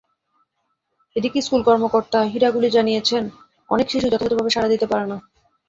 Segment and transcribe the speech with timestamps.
[1.15, 3.23] এদিকে, স্কুলের কর্মকর্তা হিরাগুরি জানিয়েছেন,
[3.69, 5.17] অনেক শিশুই যথাযথভাবে সাড়া দিতে পারে না।